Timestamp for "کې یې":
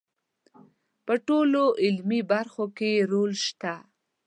2.77-3.01